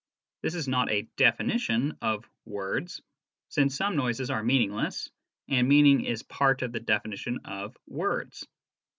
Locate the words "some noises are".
3.75-4.41